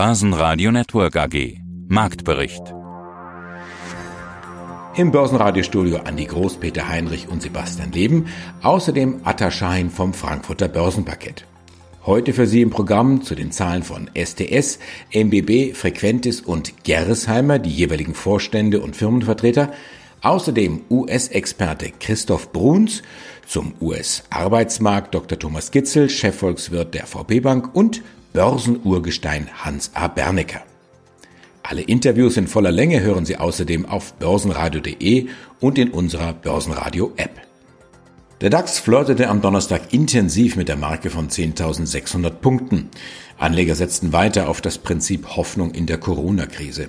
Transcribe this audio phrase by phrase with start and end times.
[0.00, 1.58] Börsenradio Network AG.
[1.88, 2.62] Marktbericht.
[4.94, 8.26] Im Börsenradiostudio Andi Groß, Peter Heinrich und Sebastian Leben.
[8.62, 11.46] Außerdem Atta Schein vom Frankfurter Börsenparkett.
[12.06, 14.78] Heute für Sie im Programm zu den Zahlen von STS,
[15.12, 19.72] MBB, Frequentis und Gerresheimer, die jeweiligen Vorstände und Firmenvertreter.
[20.22, 23.02] Außerdem US-Experte Christoph Bruns
[23.48, 25.40] zum US-Arbeitsmarkt Dr.
[25.40, 28.00] Thomas Gitzel, Chefvolkswirt der VP Bank und
[28.32, 30.08] Börsenurgestein Hans A.
[30.08, 30.60] Bernecker.
[31.62, 35.28] Alle Interviews in voller Länge hören Sie außerdem auf börsenradio.de
[35.60, 37.48] und in unserer Börsenradio-App.
[38.40, 42.88] Der DAX flirtete am Donnerstag intensiv mit der Marke von 10.600 Punkten.
[43.36, 46.88] Anleger setzten weiter auf das Prinzip Hoffnung in der Corona-Krise.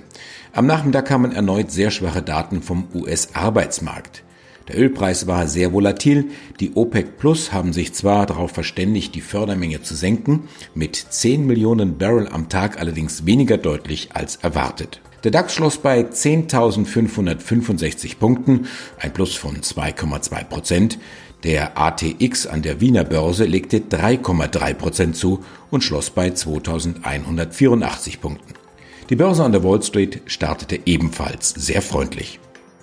[0.52, 4.22] Am Nachmittag kamen erneut sehr schwache Daten vom US-Arbeitsmarkt.
[4.68, 6.30] Der Ölpreis war sehr volatil.
[6.60, 11.98] Die OPEC Plus haben sich zwar darauf verständigt, die Fördermenge zu senken, mit 10 Millionen
[11.98, 15.00] Barrel am Tag allerdings weniger deutlich als erwartet.
[15.24, 18.66] Der DAX schloss bei 10.565 Punkten,
[18.98, 20.98] ein Plus von 2,2 Prozent.
[21.44, 28.54] Der ATX an der Wiener Börse legte 3,3 Prozent zu und schloss bei 2.184 Punkten.
[29.10, 32.40] Die Börse an der Wall Street startete ebenfalls sehr freundlich.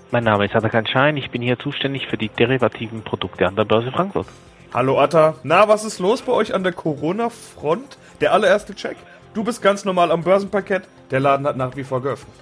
[0.09, 3.65] Mein Name ist Atakan Schein, ich bin hier zuständig für die derivativen Produkte an der
[3.65, 4.27] Börse Frankfurt.
[4.73, 7.97] Hallo Atta, na, was ist los bei euch an der Corona-Front?
[8.21, 8.95] Der allererste Check.
[9.33, 12.33] Du bist ganz normal am Börsenparkett, der Laden hat nach wie vor geöffnet.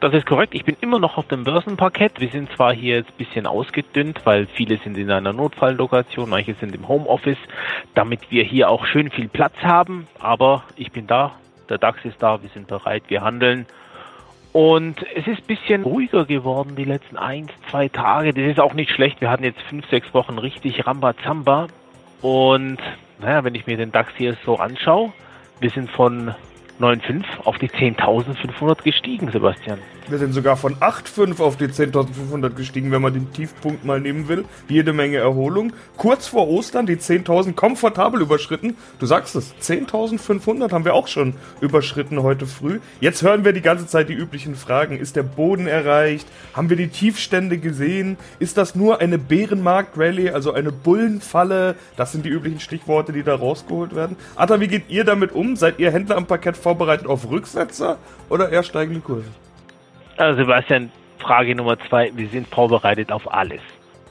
[0.00, 0.54] Das ist korrekt.
[0.54, 2.20] Ich bin immer noch auf dem Börsenparkett.
[2.20, 6.52] Wir sind zwar hier jetzt ein bisschen ausgedünnt, weil viele sind in einer Notfalllokation, manche
[6.60, 7.38] sind im Homeoffice,
[7.94, 10.06] damit wir hier auch schön viel Platz haben.
[10.18, 11.32] Aber ich bin da,
[11.70, 13.64] der DAX ist da, wir sind bereit, wir handeln.
[14.54, 18.32] Und es ist ein bisschen ruhiger geworden die letzten ein, zwei Tage.
[18.32, 19.20] Das ist auch nicht schlecht.
[19.20, 21.66] Wir hatten jetzt fünf, sechs Wochen richtig Rambazamba.
[22.22, 22.78] Und
[23.18, 25.12] naja, wenn ich mir den DAX hier so anschaue,
[25.58, 26.36] wir sind von
[26.80, 29.78] 9,5 auf die 10.500 gestiegen, Sebastian.
[30.06, 34.28] Wir sind sogar von 8,5 auf die 10.500 gestiegen, wenn man den Tiefpunkt mal nehmen
[34.28, 34.44] will.
[34.68, 35.72] Jede Menge Erholung.
[35.96, 38.76] Kurz vor Ostern die 10.000 komfortabel überschritten.
[38.98, 42.80] Du sagst es, 10.500 haben wir auch schon überschritten heute früh.
[43.00, 44.98] Jetzt hören wir die ganze Zeit die üblichen Fragen.
[44.98, 46.28] Ist der Boden erreicht?
[46.52, 48.18] Haben wir die Tiefstände gesehen?
[48.40, 51.76] Ist das nur eine Bärenmarkt-Rallye, also eine Bullenfalle?
[51.96, 54.16] Das sind die üblichen Stichworte, die da rausgeholt werden.
[54.36, 55.56] Atta, wie geht ihr damit um?
[55.56, 57.98] Seid ihr Händler am Parkett vorbereitet auf Rücksetzer
[58.30, 59.30] oder eher steigende Kurse?
[60.16, 63.60] Also Sebastian, Frage Nummer zwei, wir sind vorbereitet auf alles.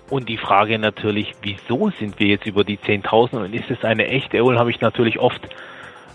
[0.09, 4.07] Und die Frage natürlich, wieso sind wir jetzt über die 10.000 und ist es eine
[4.07, 5.41] echte Erholung, habe ich natürlich oft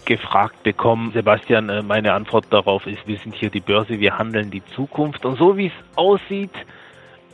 [0.04, 1.10] gefragt bekommen.
[1.12, 5.24] Sebastian, äh, meine Antwort darauf ist, wir sind hier die Börse, wir handeln die Zukunft.
[5.24, 6.54] Und so wie es aussieht,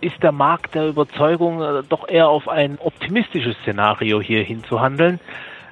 [0.00, 5.20] ist der Markt der Überzeugung, äh, doch eher auf ein optimistisches Szenario hier hinzuhandeln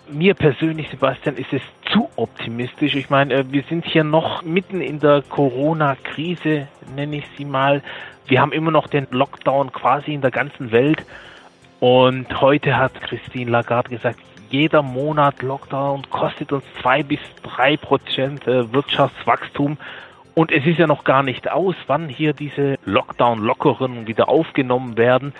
[0.08, 2.94] mir persönlich, Sebastian, ist es zu optimistisch.
[2.94, 7.82] Ich meine, äh, wir sind hier noch mitten in der Corona-Krise, nenne ich sie mal.
[8.26, 11.04] Wir haben immer noch den Lockdown quasi in der ganzen Welt.
[11.80, 14.20] Und heute hat Christine Lagarde gesagt,
[14.50, 19.78] jeder Monat Lockdown kostet uns zwei bis drei Prozent äh, Wirtschaftswachstum.
[20.34, 25.34] Und es ist ja noch gar nicht aus, wann hier diese Lockdown-Lockerungen wieder aufgenommen werden.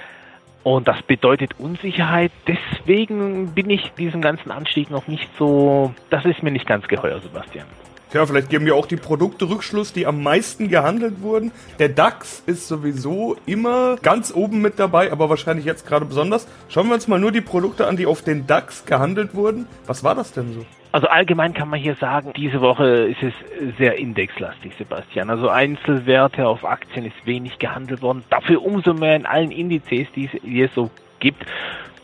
[0.65, 2.31] Und das bedeutet Unsicherheit.
[2.47, 7.21] Deswegen bin ich diesem ganzen Anstieg noch nicht so, das ist mir nicht ganz geheuer,
[7.21, 7.67] Sebastian.
[8.13, 11.51] Ja, vielleicht geben ja auch die Produkte Rückschluss, die am meisten gehandelt wurden.
[11.79, 16.47] Der DAX ist sowieso immer ganz oben mit dabei, aber wahrscheinlich jetzt gerade besonders.
[16.69, 19.67] Schauen wir uns mal nur die Produkte an, die auf den DAX gehandelt wurden.
[19.87, 20.67] Was war das denn so?
[20.93, 23.33] Also allgemein kann man hier sagen, diese Woche ist es
[23.79, 25.31] sehr indexlastig, Sebastian.
[25.31, 28.25] Also Einzelwerte auf Aktien ist wenig gehandelt worden.
[28.29, 31.47] Dafür umso mehr in allen Indizes, die es so gibt.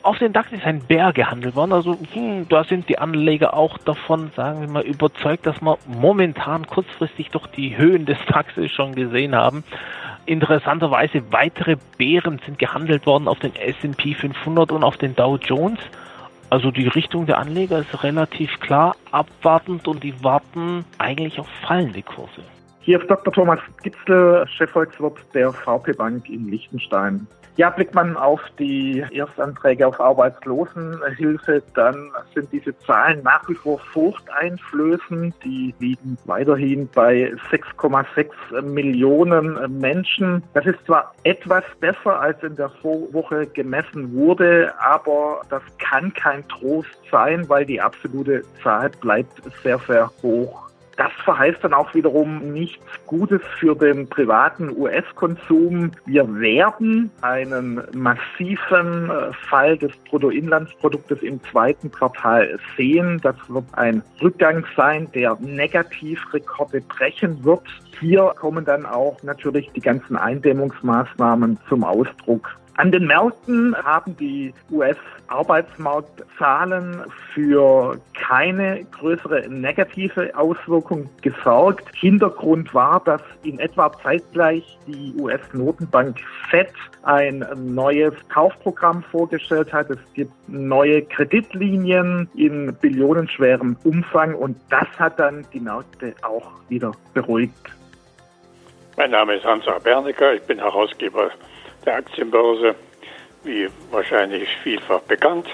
[0.09, 1.75] Auf den DAX ist ein Bär gehandelt worden.
[1.75, 6.67] Also hm, da sind die Anleger auch davon, sagen wir mal, überzeugt, dass wir momentan
[6.67, 9.65] kurzfristig doch die Höhen des DAXes schon gesehen haben.
[10.25, 15.79] Interessanterweise weitere Bären sind gehandelt worden auf den S&P 500 und auf den Dow Jones.
[16.49, 22.01] Also die Richtung der Anleger ist relativ klar abwartend und die warten eigentlich auf fallende
[22.01, 22.41] Kurse.
[22.81, 23.31] Hier ist Dr.
[23.31, 27.27] Thomas Gitzel, Chefvolkswirt der VP Bank in Liechtenstein.
[27.59, 33.81] Ja, blickt man auf die Erstanträge auf Arbeitslosenhilfe, dann sind diese Zahlen nach wie vor
[33.81, 35.35] furchteinflößend.
[35.45, 40.45] Die liegen weiterhin bei 6,6 Millionen Menschen.
[40.55, 46.47] Das ist zwar etwas besser als in der Vorwoche gemessen wurde, aber das kann kein
[46.47, 49.33] Trost sein, weil die absolute Zahl bleibt
[49.65, 50.68] sehr, sehr hoch.
[50.99, 55.93] Das verheißt dann auch wiederum nichts Gutes für den privaten US-Konsum.
[56.07, 63.21] Wir werden einen massiven äh, Fall des Bruttoinlandsproduktes im zweiten Quartal sehen.
[63.23, 67.63] Das wird ein Rückgang sein, der Negativrekorde brechen wird.
[68.01, 72.59] Hier kommen dann auch natürlich die ganzen Eindämmungsmaßnahmen zum Ausdruck.
[72.79, 77.03] An den Märkten haben die US-Arbeitsmarktzahlen
[77.35, 81.89] für keine größere negative Auswirkung gesorgt.
[81.97, 86.21] Hintergrund war, dass in etwa zeitgleich die US-Notenbank
[86.51, 86.73] Fed
[87.03, 89.91] ein neues Kaufprogramm vorgestellt hat.
[89.91, 96.93] Es gibt neue Kreditlinien in billionenschwerem Umfang und das hat dann die Märkte auch wieder
[97.13, 97.73] beruhigt.
[98.97, 101.33] Mein Name ist Hans-Ach Bernecker, ich bin Herausgeber
[101.85, 102.75] der Aktienbörse,
[103.45, 105.47] wie wahrscheinlich vielfach bekannt.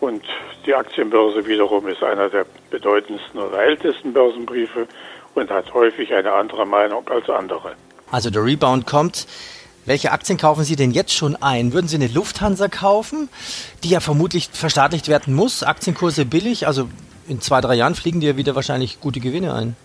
[0.00, 0.22] Und
[0.64, 4.86] die Aktienbörse wiederum ist einer der bedeutendsten oder ältesten Börsenbriefe
[5.34, 7.74] und hat häufig eine andere Meinung als andere.
[8.10, 9.26] Also der Rebound kommt.
[9.86, 11.72] Welche Aktien kaufen Sie denn jetzt schon ein?
[11.72, 13.28] Würden Sie eine Lufthansa kaufen,
[13.82, 15.62] die ja vermutlich verstaatlicht werden muss?
[15.62, 16.88] Aktienkurse billig, also
[17.28, 19.76] in zwei, drei Jahren fliegen die ja wieder wahrscheinlich gute Gewinne ein.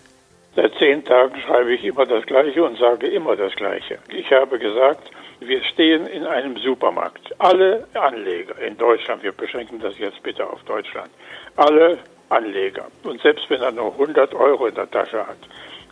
[0.56, 4.00] Seit zehn Tagen schreibe ich immer das Gleiche und sage immer das Gleiche.
[4.09, 7.34] Ich habe gesagt, wir stehen in einem Supermarkt.
[7.40, 11.10] Alle Anleger in Deutschland, wir beschränken das jetzt bitte auf Deutschland,
[11.56, 12.00] alle
[12.30, 15.38] Anleger, und selbst wenn er nur 100 Euro in der Tasche hat,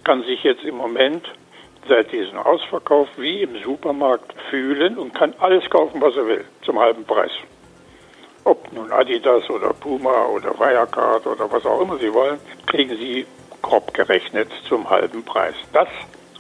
[0.03, 1.25] kann sich jetzt im Moment
[1.87, 6.79] seit diesem Ausverkauf wie im Supermarkt fühlen und kann alles kaufen, was er will, zum
[6.79, 7.31] halben Preis.
[8.45, 13.25] Ob nun Adidas oder Puma oder Wirecard oder was auch immer Sie wollen, kriegen Sie
[13.61, 15.55] grob gerechnet zum halben Preis.
[15.71, 15.87] Das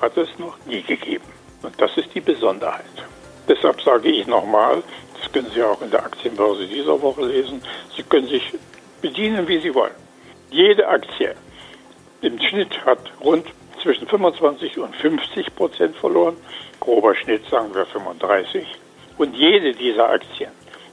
[0.01, 1.42] hat es noch nie gegeben.
[1.63, 2.85] Und das ist die Besonderheit.
[3.47, 4.83] Deshalb sage ich nochmal,
[5.19, 7.61] das können Sie auch in der Aktienbörse dieser Woche lesen,
[7.95, 8.53] Sie können sich
[9.01, 9.95] bedienen, wie Sie wollen.
[10.49, 11.35] Jede Aktie
[12.21, 13.47] im Schnitt hat rund
[13.81, 16.37] zwischen 25 und 50 Prozent verloren.
[16.79, 18.65] Grober Schnitt sagen wir 35.
[19.17, 20.51] Und jede dieser Aktien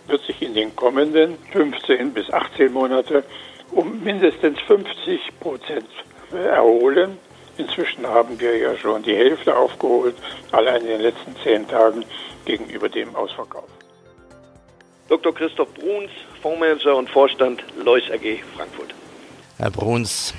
[0.09, 3.25] wird sich in den kommenden 15 bis 18 Monate
[3.71, 5.87] um mindestens 50 Prozent
[6.33, 7.19] erholen.
[7.61, 10.17] Inzwischen haben wir ja schon die Hälfte aufgeholt,
[10.51, 12.05] allein in den letzten zehn Tagen
[12.47, 13.69] gegenüber dem Ausverkauf.
[15.11, 15.35] Dr.
[15.35, 16.11] Christoph Bruns,
[16.41, 18.95] Fondsmanager und Vorstand Lois AG Frankfurt.
[19.59, 20.33] Herr Bruns,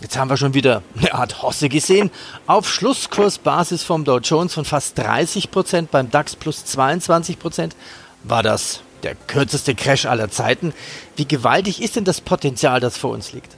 [0.00, 2.10] jetzt haben wir schon wieder eine Art Hosse gesehen.
[2.48, 7.76] Auf Schlusskursbasis vom Dow Jones von fast 30 Prozent, beim DAX plus 22 Prozent
[8.24, 10.74] war das der kürzeste Crash aller Zeiten.
[11.14, 13.56] Wie gewaltig ist denn das Potenzial, das vor uns liegt?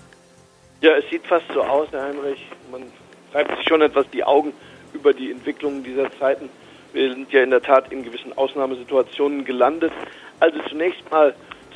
[0.83, 2.45] Ja, es sieht fast so aus, Herr Heinrich.
[2.73, 2.91] Man
[3.35, 4.55] reibt sich schon etwas die Augen
[4.95, 6.49] über die Entwicklung dieser Zeiten.
[6.95, 9.93] Wir sind ja in der Tat in gewissen Ausnahmesituationen gelandet.
[10.41, 11.35] Also zunächst mal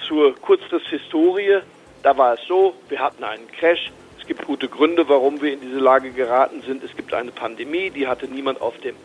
[0.09, 1.59] zur Kurzfristhistorie.
[2.03, 3.93] Da war es so, wir hatten einen Crash.
[4.19, 6.83] Es gibt gute Gründe, warum wir in diese Lage geraten sind.
[6.83, 8.97] Es gibt eine Pandemie, die hatte niemand auf dem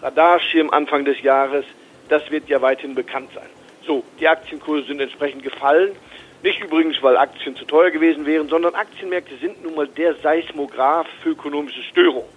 [0.00, 1.66] Radarschirm Anfang des Jahres.
[2.08, 3.50] Das wird ja weithin bekannt sein.
[3.86, 5.94] So, die Aktienkurse sind entsprechend gefallen.
[6.42, 11.08] Nicht übrigens, weil Aktien zu teuer gewesen wären, sondern Aktienmärkte sind nun mal der Seismograph
[11.22, 12.28] für ökonomische Störungen.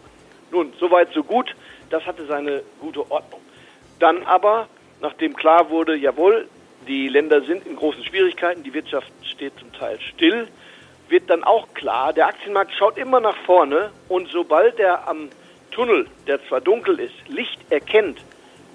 [0.51, 1.55] Nun, soweit so gut,
[1.91, 3.41] das hatte seine gute Ordnung.
[3.99, 4.67] Dann aber,
[5.01, 6.47] nachdem klar wurde, jawohl,
[6.87, 10.47] die Länder sind in großen Schwierigkeiten, die Wirtschaft steht zum Teil still,
[11.09, 15.29] wird dann auch klar, der Aktienmarkt schaut immer nach vorne und sobald er am
[15.69, 18.19] Tunnel, der zwar dunkel ist, Licht erkennt,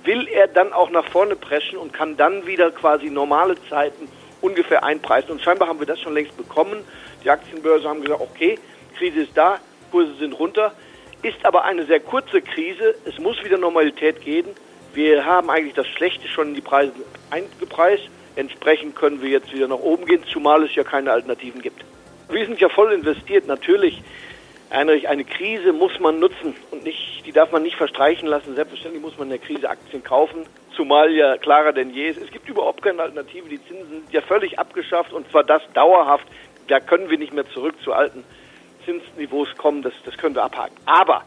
[0.04, 4.08] will er dann auch nach vorne preschen und kann dann wieder quasi normale Zeiten
[4.46, 5.30] ungefähr einpreisen.
[5.30, 6.84] Und scheinbar haben wir das schon längst bekommen.
[7.24, 8.58] Die Aktienbörse haben gesagt, okay,
[8.96, 9.58] Krise ist da,
[9.90, 10.72] Kurse sind runter.
[11.22, 12.94] Ist aber eine sehr kurze Krise.
[13.04, 14.46] Es muss wieder Normalität gehen.
[14.94, 16.92] Wir haben eigentlich das Schlechte schon in die Preise
[17.30, 18.08] eingepreist.
[18.36, 21.84] Entsprechend können wir jetzt wieder nach oben gehen, zumal es ja keine Alternativen gibt.
[22.28, 23.46] Wir sind ja voll investiert.
[23.46, 24.02] Natürlich,
[24.70, 28.54] Heinrich, eine Krise muss man nutzen und nicht, die darf man nicht verstreichen lassen.
[28.54, 30.46] Selbstverständlich muss man in der Krise Aktien kaufen
[30.76, 32.20] zumal ja klarer denn je ist.
[32.20, 33.48] Es gibt überhaupt keine Alternative.
[33.48, 36.26] Die Zinsen sind ja völlig abgeschafft und zwar das dauerhaft.
[36.68, 38.24] Da können wir nicht mehr zurück zu alten
[38.84, 39.82] Zinsniveaus kommen.
[39.82, 40.76] Das, das können wir abhaken.
[40.84, 41.22] Aber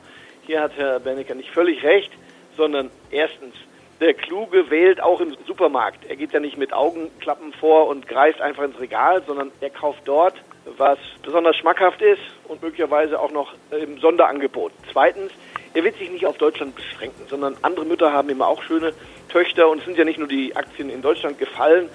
[0.45, 2.11] hier hat Herr Bennecker nicht völlig recht,
[2.55, 3.55] sondern erstens,
[3.99, 6.05] der Kluge wählt auch im Supermarkt.
[6.09, 10.01] Er geht ja nicht mit Augenklappen vor und greift einfach ins Regal, sondern er kauft
[10.05, 10.35] dort,
[10.77, 14.71] was besonders schmackhaft ist und möglicherweise auch noch im Sonderangebot.
[14.91, 15.31] Zweitens,
[15.73, 18.93] er wird sich nicht auf Deutschland beschränken, sondern andere Mütter haben immer auch schöne
[19.29, 21.89] Töchter und es sind ja nicht nur die Aktien in Deutschland gefallen.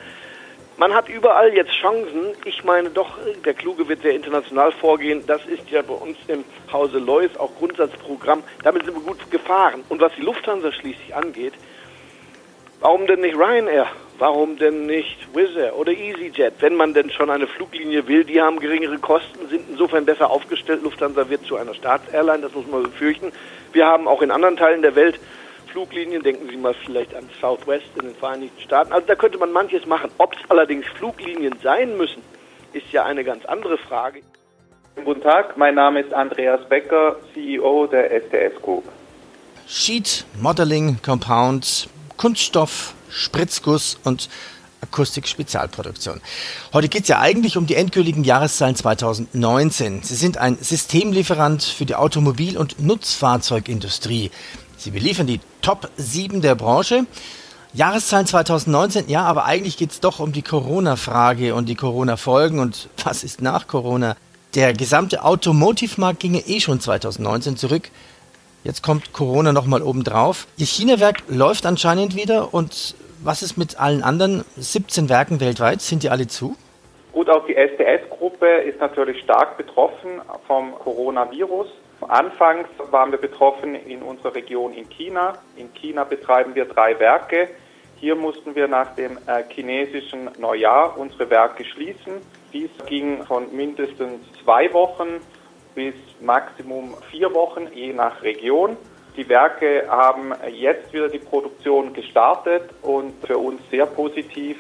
[0.77, 2.35] Man hat überall jetzt Chancen.
[2.45, 5.25] Ich meine doch, der Kluge wird sehr international vorgehen.
[5.25, 8.43] Das ist ja bei uns im Hause Lois auch Grundsatzprogramm.
[8.65, 9.85] Damit sind wir gut gefahren.
[9.89, 11.55] Und was die Lufthansa schließlich angeht,
[12.81, 13.87] warum denn nicht Ryanair?
[14.19, 16.55] Warum denn nicht Wizz Air oder EasyJet?
[16.61, 20.83] Wenn man denn schon eine Fluglinie will, die haben geringere Kosten, sind insofern besser aufgestellt.
[20.83, 23.33] Lufthansa wird zu einer Staatsairline, das muss man befürchten.
[23.73, 25.19] Wir haben auch in anderen Teilen der Welt
[25.75, 28.93] Fluglinien, denken Sie mal vielleicht an Southwest in den Vereinigten Staaten.
[28.93, 30.09] Also da könnte man manches machen.
[30.19, 32.23] Ob es allerdings Fluglinien sein müssen,
[32.73, 34.21] ist ja eine ganz andere Frage.
[35.05, 38.85] Guten Tag, mein Name ist Andreas Becker, CEO der STS Group.
[39.67, 44.29] Sheet, Modeling, Compound, Kunststoff, Spritzguss und
[44.83, 46.21] Akustik-Spezialproduktion.
[46.73, 50.03] Heute geht es ja eigentlich um die endgültigen Jahreszahlen 2019.
[50.03, 54.31] Sie sind ein Systemlieferant für die Automobil- und Nutzfahrzeugindustrie.
[54.77, 57.07] Sie beliefern die Top 7 der Branche.
[57.73, 62.89] Jahreszahlen 2019, ja, aber eigentlich geht es doch um die Corona-Frage und die Corona-Folgen und
[63.03, 64.17] was ist nach Corona.
[64.55, 67.91] Der gesamte Automotive-Markt ginge eh schon 2019 zurück.
[68.63, 70.47] Jetzt kommt Corona nochmal obendrauf.
[70.57, 72.95] Ihr China-Werk läuft anscheinend wieder und
[73.25, 75.81] was ist mit allen anderen 17 Werken weltweit?
[75.81, 76.57] Sind die alle zu?
[77.13, 81.69] Gut, auch die STS-Gruppe ist natürlich stark betroffen vom Coronavirus.
[82.09, 85.35] Anfangs waren wir betroffen in unserer Region in China.
[85.57, 87.49] In China betreiben wir drei Werke.
[87.97, 92.15] Hier mussten wir nach dem äh, chinesischen Neujahr unsere Werke schließen.
[92.53, 95.21] Dies ging von mindestens zwei Wochen
[95.75, 98.77] bis Maximum vier Wochen, je nach Region.
[99.17, 104.59] Die Werke haben jetzt wieder die Produktion gestartet und für uns sehr positiv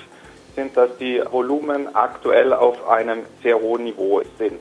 [0.54, 4.60] sind, dass die Volumen aktuell auf einem sehr hohen Niveau sind.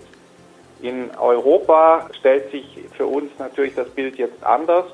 [0.82, 2.66] In Europa stellt sich
[2.98, 4.86] für uns natürlich das Bild jetzt anders.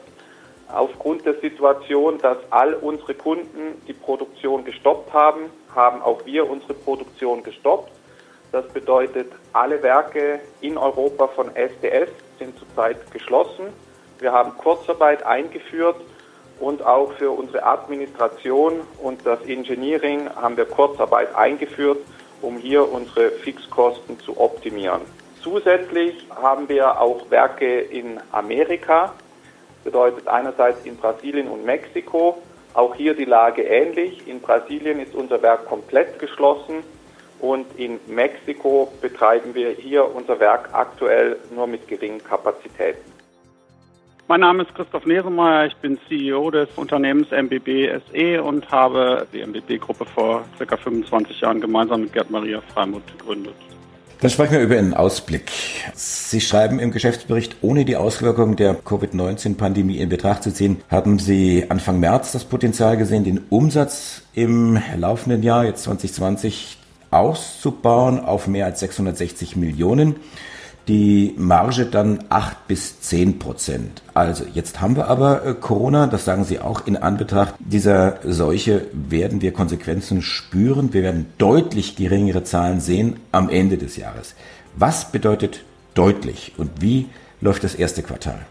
[0.68, 6.74] Aufgrund der Situation, dass all unsere Kunden die Produktion gestoppt haben, haben auch wir unsere
[6.74, 7.91] Produktion gestoppt.
[8.51, 13.68] Das bedeutet, alle Werke in Europa von SDS sind zurzeit geschlossen.
[14.19, 15.95] Wir haben Kurzarbeit eingeführt
[16.59, 21.99] und auch für unsere Administration und das Engineering haben wir Kurzarbeit eingeführt,
[22.41, 25.01] um hier unsere Fixkosten zu optimieren.
[25.41, 29.13] Zusätzlich haben wir auch Werke in Amerika,
[29.85, 32.41] bedeutet einerseits in Brasilien und Mexiko.
[32.73, 34.27] Auch hier die Lage ähnlich.
[34.27, 36.83] In Brasilien ist unser Werk komplett geschlossen
[37.39, 43.18] und in Mexiko betreiben wir hier unser Werk aktuell nur mit geringen Kapazitäten.
[44.29, 49.41] Mein Name ist Christoph Nesemeyer, ich bin CEO des Unternehmens MBB SE und habe die
[49.41, 50.77] MBB-Gruppe vor ca.
[50.77, 53.55] 25 Jahren gemeinsam mit Gerd Maria Freimuth gegründet.
[54.21, 55.50] Dann sprechen wir über einen Ausblick.
[55.95, 61.65] Sie schreiben im Geschäftsbericht, ohne die Auswirkungen der Covid-19-Pandemie in Betracht zu ziehen, haben Sie
[61.69, 66.77] Anfang März das Potenzial gesehen, den Umsatz im laufenden Jahr, jetzt 2020,
[67.09, 70.17] auszubauen auf mehr als 660 Millionen.
[70.89, 74.01] Die Marge dann 8 bis 10 Prozent.
[74.15, 78.88] Also jetzt haben wir aber äh, Corona, das sagen Sie auch, in Anbetracht dieser Seuche
[78.91, 80.91] werden wir Konsequenzen spüren.
[80.91, 84.36] Wir werden deutlich geringere Zahlen sehen am Ende des Jahres.
[84.77, 87.05] Was bedeutet deutlich und wie
[87.39, 88.48] läuft das erste Quartal?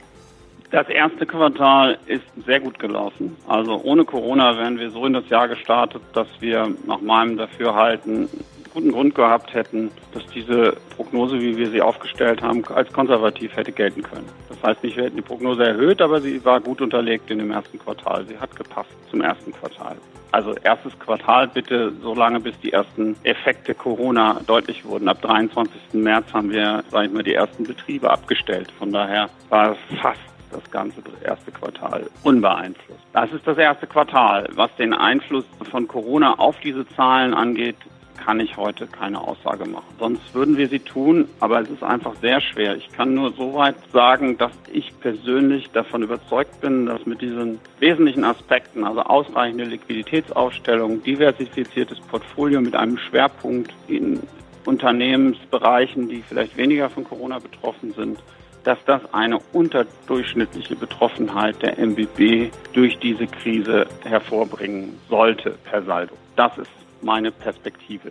[0.71, 3.37] Das erste Quartal ist sehr gut gelaufen.
[3.49, 8.29] Also ohne Corona wären wir so in das Jahr gestartet, dass wir nach meinem Dafürhalten
[8.73, 13.73] guten Grund gehabt hätten, dass diese Prognose, wie wir sie aufgestellt haben, als konservativ hätte
[13.73, 14.29] gelten können.
[14.49, 17.51] Das heißt nicht, wir hätten die Prognose erhöht, aber sie war gut unterlegt in dem
[17.51, 18.25] ersten Quartal.
[18.27, 19.97] Sie hat gepasst zum ersten Quartal.
[20.31, 25.09] Also erstes Quartal bitte so lange, bis die ersten Effekte Corona deutlich wurden.
[25.09, 25.95] Ab 23.
[25.95, 28.71] März haben wir, sage ich mal, die ersten Betriebe abgestellt.
[28.79, 30.21] Von daher war fast
[30.51, 33.01] das ganze erste Quartal unbeeinflusst.
[33.13, 34.49] Das ist das erste Quartal.
[34.55, 37.77] Was den Einfluss von Corona auf diese Zahlen angeht,
[38.25, 39.87] kann ich heute keine Aussage machen.
[39.99, 42.77] Sonst würden wir sie tun, aber es ist einfach sehr schwer.
[42.77, 47.61] Ich kann nur so weit sagen, dass ich persönlich davon überzeugt bin, dass mit diesen
[47.79, 54.21] wesentlichen Aspekten, also ausreichende Liquiditätsaufstellung, diversifiziertes Portfolio mit einem Schwerpunkt in
[54.65, 58.19] Unternehmensbereichen, die vielleicht weniger von Corona betroffen sind,
[58.65, 66.15] dass das eine unterdurchschnittliche Betroffenheit der MBB durch diese Krise hervorbringen sollte per Saldo.
[66.37, 66.71] Das ist
[67.03, 68.11] meine Perspektive.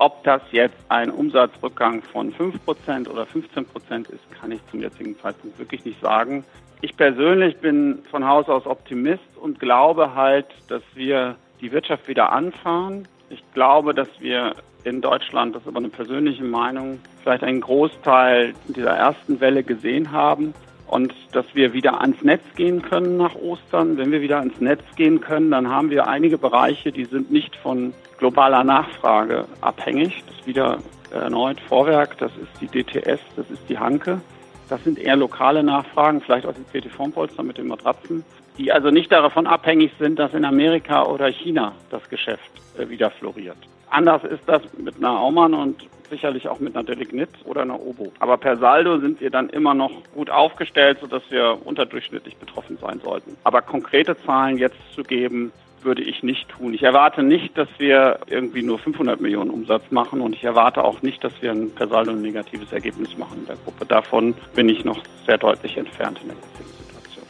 [0.00, 5.58] Ob das jetzt ein Umsatzrückgang von 5% oder 15% ist, kann ich zum jetzigen Zeitpunkt
[5.58, 6.44] wirklich nicht sagen.
[6.80, 12.30] Ich persönlich bin von Haus aus Optimist und glaube halt, dass wir die Wirtschaft wieder
[12.30, 13.08] anfahren.
[13.30, 14.54] Ich glaube, dass wir
[14.84, 20.12] in Deutschland, das ist aber eine persönliche Meinung, vielleicht einen Großteil dieser ersten Welle gesehen
[20.12, 20.54] haben
[20.88, 23.96] und dass wir wieder ans Netz gehen können nach Ostern.
[23.98, 27.54] Wenn wir wieder ans Netz gehen können, dann haben wir einige Bereiche, die sind nicht
[27.56, 30.24] von globaler Nachfrage abhängig.
[30.26, 30.78] Das ist wieder
[31.12, 34.20] erneut Vorwerk, das ist die DTS, das ist die Hanke.
[34.68, 38.24] Das sind eher lokale Nachfragen, vielleicht auch die PT Formpolster mit den Matratzen.
[38.58, 43.10] die also nicht davon abhängig sind, dass in Amerika oder China das Geschäft äh, wieder
[43.10, 43.56] floriert.
[43.88, 48.12] Anders ist das mit einer Aumann und sicherlich auch mit einer Delignit oder einer Obo.
[48.18, 53.00] Aber per Saldo sind wir dann immer noch gut aufgestellt, sodass wir unterdurchschnittlich betroffen sein
[53.00, 53.36] sollten.
[53.44, 56.74] Aber konkrete Zahlen jetzt zu geben, würde ich nicht tun.
[56.74, 61.02] Ich erwarte nicht, dass wir irgendwie nur 500 Millionen Umsatz machen und ich erwarte auch
[61.02, 63.86] nicht, dass wir ein per Saldo negatives Ergebnis machen in der Gruppe.
[63.86, 67.24] Davon bin ich noch sehr deutlich entfernt in der jetzigen Situation.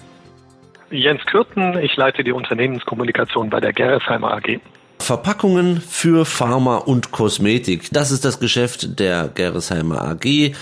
[0.90, 4.60] Jens Kürten, ich leite die Unternehmenskommunikation bei der Gerresheimer AG.
[4.98, 7.88] Verpackungen für Pharma und Kosmetik.
[7.92, 10.54] Das ist das Geschäft der Gerresheimer AG.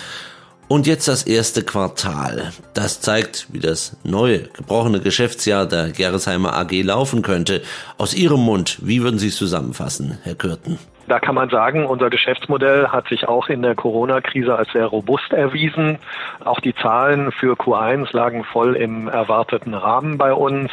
[0.69, 2.52] Und jetzt das erste Quartal.
[2.75, 7.62] Das zeigt, wie das neue, gebrochene Geschäftsjahr der Gerresheimer AG laufen könnte.
[7.99, 10.78] Aus Ihrem Mund, wie würden Sie es zusammenfassen, Herr Kürten?
[11.09, 15.33] Da kann man sagen, unser Geschäftsmodell hat sich auch in der Corona-Krise als sehr robust
[15.33, 15.99] erwiesen.
[16.45, 20.73] Auch die Zahlen für Q1 lagen voll im erwarteten Rahmen bei uns.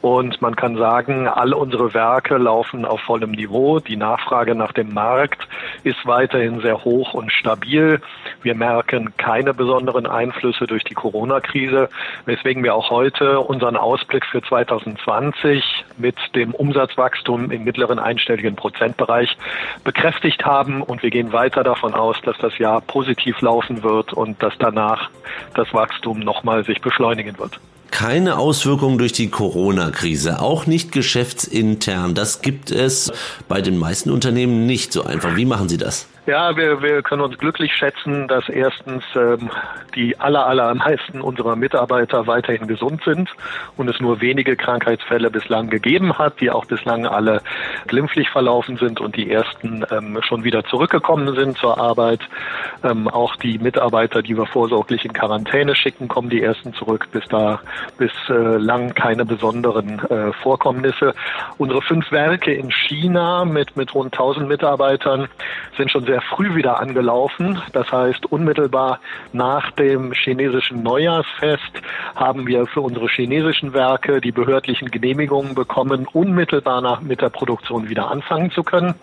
[0.00, 3.78] Und man kann sagen, alle unsere Werke laufen auf vollem Niveau.
[3.78, 5.46] Die Nachfrage nach dem Markt
[5.82, 8.00] ist weiterhin sehr hoch und stabil.
[8.42, 11.90] Wir merken keine besonderen Einflüsse durch die Corona-Krise,
[12.24, 19.36] weswegen wir auch heute unseren Ausblick für 2020 mit dem Umsatzwachstum im mittleren einstelligen Prozentbereich
[19.82, 24.42] bekräftigt haben und wir gehen weiter davon aus, dass das Jahr positiv laufen wird und
[24.42, 25.10] dass danach
[25.54, 27.60] das Wachstum nochmal sich beschleunigen wird
[27.94, 32.16] keine Auswirkungen durch die Corona-Krise, auch nicht geschäftsintern.
[32.16, 33.12] Das gibt es
[33.46, 35.36] bei den meisten Unternehmen nicht so einfach.
[35.36, 36.08] Wie machen Sie das?
[36.26, 39.50] Ja, wir, wir können uns glücklich schätzen, dass erstens ähm,
[39.94, 43.28] die aller, allermeisten unserer Mitarbeiter weiterhin gesund sind
[43.76, 47.42] und es nur wenige Krankheitsfälle bislang gegeben hat, die auch bislang alle
[47.88, 52.20] glimpflich verlaufen sind und die ersten ähm, schon wieder zurückgekommen sind zur Arbeit.
[52.82, 57.06] Ähm, auch die Mitarbeiter, die wir vorsorglich in Quarantäne schicken, kommen die ersten zurück.
[57.12, 57.60] Bis da
[57.98, 61.14] bislang äh, keine besonderen äh, Vorkommnisse.
[61.58, 65.28] Unsere fünf Werke in China mit, mit rund 1000 Mitarbeitern
[65.76, 67.60] sind schon sehr sehr früh wieder angelaufen.
[67.72, 69.00] Das heißt, unmittelbar
[69.32, 71.72] nach dem chinesischen Neujahrsfest
[72.14, 77.88] haben wir für unsere chinesischen Werke die behördlichen Genehmigungen bekommen, unmittelbar nach, mit der Produktion
[77.88, 78.94] wieder anfangen zu können.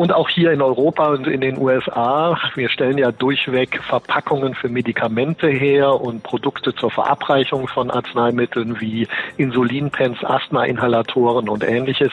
[0.00, 4.70] Und auch hier in Europa und in den USA, wir stellen ja durchweg Verpackungen für
[4.70, 12.12] Medikamente her und Produkte zur Verabreichung von Arzneimitteln wie Insulinpens, Asthma-Inhalatoren und ähnliches,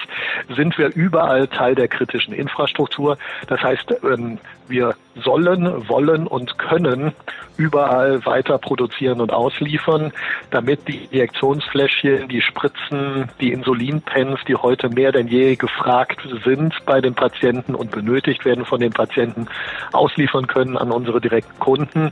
[0.54, 3.18] sind wir überall Teil der kritischen Infrastruktur.
[3.48, 7.14] Das heißt, ähm, wir sollen, wollen und können
[7.58, 10.12] überall weiter produzieren und ausliefern,
[10.52, 17.02] damit die Injektionsfläschchen, die Spritzen, die Insulinpens, die heute mehr denn je gefragt sind bei
[17.02, 19.48] den Patienten und benötigt werden von den Patienten,
[19.92, 22.12] ausliefern können an unsere direkten Kunden,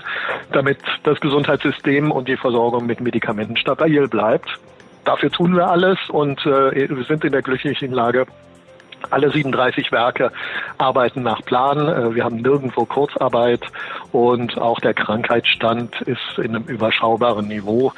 [0.52, 4.50] damit das Gesundheitssystem und die Versorgung mit Medikamenten stabil bleibt.
[5.06, 8.26] Dafür tun wir alles und äh, wir sind in der glücklichen Lage,
[9.12, 10.32] alle 37 Werke
[10.78, 11.88] arbeiten nach Plan.
[11.88, 13.62] Äh, wir haben nirgendwo Kurzarbeit
[14.12, 17.92] und auch der Krankheitsstand ist in einem überschaubaren Niveau.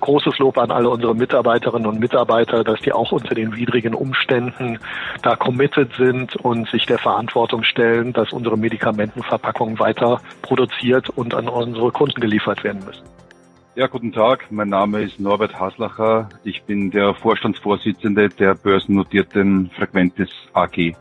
[0.00, 4.78] Großes Lob an alle unsere Mitarbeiterinnen und Mitarbeiter, dass die auch unter den widrigen Umständen
[5.22, 11.48] da committed sind und sich der Verantwortung stellen, dass unsere Medikamentenverpackungen weiter produziert und an
[11.48, 13.04] unsere Kunden geliefert werden müssen.
[13.76, 14.50] Ja, guten Tag.
[14.50, 16.30] Mein Name ist Norbert Haslacher.
[16.44, 20.94] Ich bin der Vorstandsvorsitzende der börsennotierten Frequentis AG.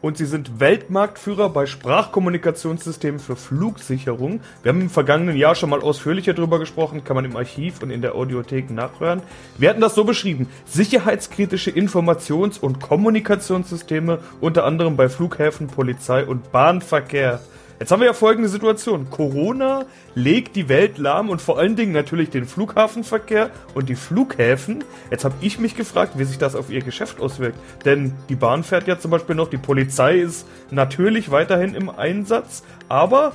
[0.00, 4.40] Und Sie sind Weltmarktführer bei Sprachkommunikationssystemen für Flugsicherung.
[4.64, 7.90] Wir haben im vergangenen Jahr schon mal ausführlicher darüber gesprochen, kann man im Archiv und
[7.90, 9.22] in der Audiothek nachhören.
[9.56, 10.48] Wir hatten das so beschrieben.
[10.64, 17.38] Sicherheitskritische Informations- und Kommunikationssysteme, unter anderem bei Flughäfen, Polizei und Bahnverkehr.
[17.78, 19.10] Jetzt haben wir ja folgende Situation.
[19.10, 19.84] Corona
[20.14, 24.82] legt die Welt lahm und vor allen Dingen natürlich den Flughafenverkehr und die Flughäfen.
[25.10, 27.58] Jetzt habe ich mich gefragt, wie sich das auf ihr Geschäft auswirkt.
[27.84, 32.62] Denn die Bahn fährt ja zum Beispiel noch, die Polizei ist natürlich weiterhin im Einsatz.
[32.88, 33.32] Aber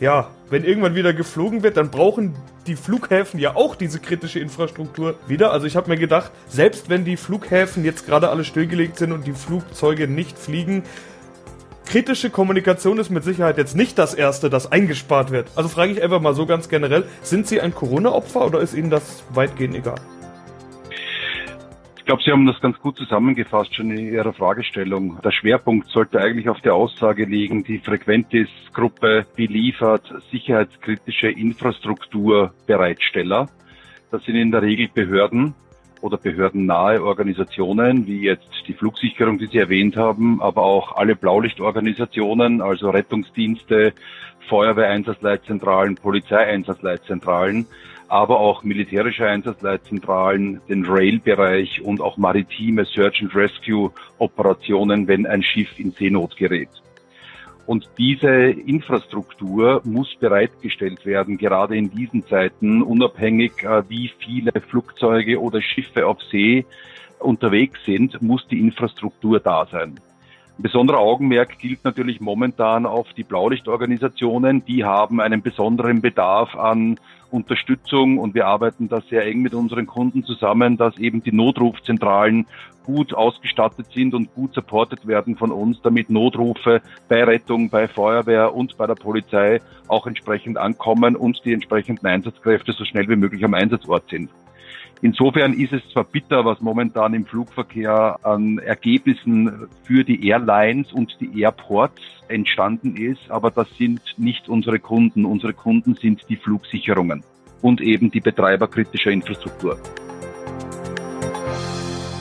[0.00, 2.34] ja, wenn irgendwann wieder geflogen wird, dann brauchen
[2.66, 5.52] die Flughäfen ja auch diese kritische Infrastruktur wieder.
[5.52, 9.26] Also ich habe mir gedacht, selbst wenn die Flughäfen jetzt gerade alle stillgelegt sind und
[9.26, 10.82] die Flugzeuge nicht fliegen,
[11.92, 15.50] kritische Kommunikation ist mit Sicherheit jetzt nicht das Erste, das eingespart wird.
[15.56, 18.88] Also frage ich einfach mal so ganz generell, sind Sie ein Corona-Opfer oder ist Ihnen
[18.88, 20.00] das weitgehend egal?
[21.98, 25.18] Ich glaube, Sie haben das ganz gut zusammengefasst schon in Ihrer Fragestellung.
[25.22, 33.50] Der Schwerpunkt sollte eigentlich auf der Aussage liegen, die Frequentis-Gruppe beliefert sicherheitskritische Infrastrukturbereitsteller.
[34.10, 35.54] Das sind in der Regel Behörden,
[36.02, 42.60] oder behördennahe Organisationen, wie jetzt die Flugsicherung, die Sie erwähnt haben, aber auch alle Blaulichtorganisationen,
[42.60, 43.94] also Rettungsdienste,
[44.48, 47.66] Feuerwehreinsatzleitzentralen, Polizeieinsatzleitzentralen,
[48.08, 55.42] aber auch militärische Einsatzleitzentralen, den Rail-Bereich und auch maritime Search and Rescue Operationen, wenn ein
[55.42, 56.68] Schiff in Seenot gerät.
[57.72, 65.40] Und diese Infrastruktur muss bereitgestellt werden, gerade in diesen Zeiten, unabhängig äh, wie viele Flugzeuge
[65.40, 66.66] oder Schiffe auf See
[67.18, 69.98] unterwegs sind, muss die Infrastruktur da sein.
[70.58, 74.66] Ein besonderer Augenmerk gilt natürlich momentan auf die Blaulichtorganisationen.
[74.66, 77.00] Die haben einen besonderen Bedarf an
[77.32, 82.46] Unterstützung und wir arbeiten da sehr eng mit unseren Kunden zusammen, dass eben die Notrufzentralen
[82.84, 88.54] gut ausgestattet sind und gut supportet werden von uns, damit Notrufe bei Rettung, bei Feuerwehr
[88.54, 93.44] und bei der Polizei auch entsprechend ankommen und die entsprechenden Einsatzkräfte so schnell wie möglich
[93.44, 94.30] am Einsatzort sind.
[95.04, 101.16] Insofern ist es zwar bitter, was momentan im Flugverkehr an Ergebnissen für die Airlines und
[101.20, 105.24] die Airports entstanden ist, aber das sind nicht unsere Kunden.
[105.24, 107.24] Unsere Kunden sind die Flugsicherungen
[107.62, 109.76] und eben die Betreiber kritischer Infrastruktur.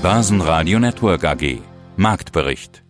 [0.02, 1.60] Basen Radio Network AG
[1.98, 2.84] Marktbericht